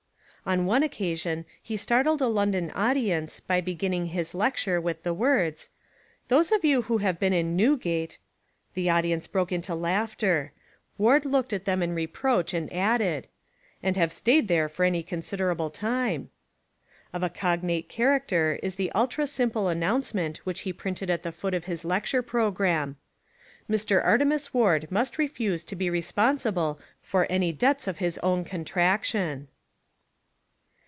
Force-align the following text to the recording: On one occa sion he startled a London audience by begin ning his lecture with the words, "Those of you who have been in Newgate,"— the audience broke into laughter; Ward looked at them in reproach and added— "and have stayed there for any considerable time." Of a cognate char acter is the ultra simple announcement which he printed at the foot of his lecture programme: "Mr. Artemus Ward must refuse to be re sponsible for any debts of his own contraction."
On 0.43 0.65
one 0.65 0.81
occa 0.81 1.15
sion 1.19 1.45
he 1.61 1.77
startled 1.77 2.19
a 2.19 2.25
London 2.27 2.71
audience 2.71 3.39
by 3.39 3.61
begin 3.61 3.91
ning 3.91 4.05
his 4.07 4.33
lecture 4.33 4.81
with 4.81 5.03
the 5.03 5.13
words, 5.13 5.69
"Those 6.29 6.51
of 6.51 6.65
you 6.65 6.81
who 6.81 6.97
have 6.97 7.19
been 7.19 7.31
in 7.31 7.55
Newgate,"— 7.55 8.17
the 8.73 8.89
audience 8.89 9.27
broke 9.27 9.51
into 9.51 9.75
laughter; 9.75 10.51
Ward 10.97 11.25
looked 11.25 11.53
at 11.53 11.65
them 11.65 11.83
in 11.83 11.93
reproach 11.93 12.55
and 12.55 12.73
added— 12.73 13.27
"and 13.83 13.95
have 13.97 14.11
stayed 14.11 14.47
there 14.47 14.67
for 14.67 14.83
any 14.83 15.03
considerable 15.03 15.69
time." 15.69 16.31
Of 17.13 17.21
a 17.21 17.29
cognate 17.29 17.87
char 17.87 18.19
acter 18.19 18.59
is 18.63 18.77
the 18.77 18.91
ultra 18.93 19.27
simple 19.27 19.67
announcement 19.67 20.39
which 20.39 20.61
he 20.61 20.73
printed 20.73 21.11
at 21.11 21.21
the 21.21 21.31
foot 21.31 21.53
of 21.53 21.65
his 21.65 21.85
lecture 21.85 22.23
programme: 22.23 22.95
"Mr. 23.69 24.03
Artemus 24.03 24.55
Ward 24.55 24.87
must 24.91 25.19
refuse 25.19 25.63
to 25.65 25.75
be 25.75 25.91
re 25.91 26.01
sponsible 26.01 26.79
for 26.99 27.27
any 27.29 27.51
debts 27.51 27.87
of 27.87 27.99
his 27.99 28.17
own 28.23 28.43
contraction." 28.43 29.47